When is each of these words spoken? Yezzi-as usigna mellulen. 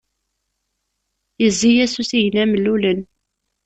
Yezzi-as 1.41 1.93
usigna 2.01 2.43
mellulen. 2.49 2.99